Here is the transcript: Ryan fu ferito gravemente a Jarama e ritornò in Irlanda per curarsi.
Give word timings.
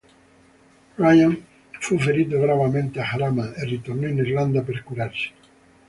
Ryan 0.97 1.45
fu 1.79 1.99
ferito 1.99 2.39
gravemente 2.39 2.99
a 2.99 3.03
Jarama 3.05 3.53
e 3.53 3.65
ritornò 3.65 4.07
in 4.07 4.17
Irlanda 4.17 4.63
per 4.63 4.81
curarsi. 4.83 5.29